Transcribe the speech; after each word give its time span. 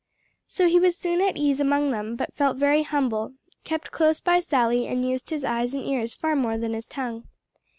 So 0.47 0.67
he 0.67 0.79
was 0.79 0.97
soon 0.97 1.21
at 1.21 1.37
ease 1.37 1.59
among 1.59 1.91
them; 1.91 2.15
but 2.15 2.33
felt 2.33 2.57
very 2.57 2.81
humble, 2.81 3.33
kept 3.63 3.91
close 3.91 4.19
by 4.19 4.39
Sally 4.39 4.87
and 4.87 5.07
used 5.07 5.29
his 5.29 5.45
eyes 5.45 5.75
and 5.75 5.85
ears 5.85 6.11
far 6.15 6.35
more 6.35 6.57
than 6.57 6.73
his 6.73 6.87
tongue. 6.87 7.27